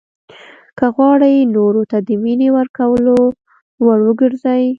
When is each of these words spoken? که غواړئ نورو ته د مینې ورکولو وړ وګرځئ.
که 0.77 0.85
غواړئ 0.95 1.35
نورو 1.55 1.81
ته 1.91 1.97
د 2.07 2.09
مینې 2.23 2.49
ورکولو 2.57 3.15
وړ 3.85 3.99
وګرځئ. 4.07 4.63